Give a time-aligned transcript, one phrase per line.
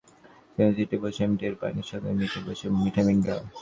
[0.57, 3.35] রিকশার সিটে বসে আমি টের পাই, নিঃশব্দে মিঠেল হাসে বাদশা মিঞা।